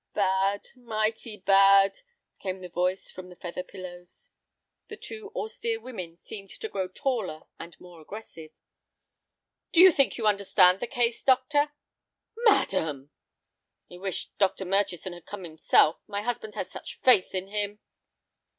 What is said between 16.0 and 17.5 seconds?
my husband has such faith in